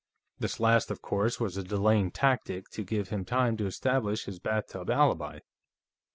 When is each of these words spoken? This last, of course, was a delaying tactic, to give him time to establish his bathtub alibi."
This 0.39 0.59
last, 0.59 0.89
of 0.89 1.03
course, 1.03 1.39
was 1.39 1.57
a 1.57 1.63
delaying 1.63 2.09
tactic, 2.09 2.69
to 2.69 2.83
give 2.83 3.09
him 3.09 3.23
time 3.23 3.55
to 3.57 3.67
establish 3.67 4.25
his 4.25 4.39
bathtub 4.39 4.89
alibi." 4.89 5.41